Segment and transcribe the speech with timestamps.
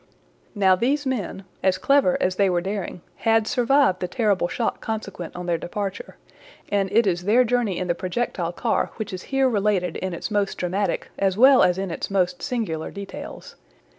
[0.55, 5.35] Now these men, as clever as they were daring, had survived the terrible shock consequent
[5.35, 6.17] on their departure,
[6.71, 10.31] and it is their journey in the projectile car which is here related in its
[10.31, 13.55] most dramatic as well as in its most singular details.